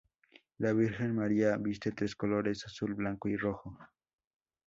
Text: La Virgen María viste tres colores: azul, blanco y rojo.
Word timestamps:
La 0.57 0.73
Virgen 0.73 1.13
María 1.15 1.57
viste 1.57 1.91
tres 1.91 2.15
colores: 2.15 2.65
azul, 2.65 2.95
blanco 2.95 3.29
y 3.29 3.37
rojo. 3.37 3.77